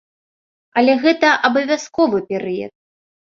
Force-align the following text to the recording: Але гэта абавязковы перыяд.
Але 0.81 0.95
гэта 1.03 1.29
абавязковы 1.49 2.23
перыяд. 2.33 2.73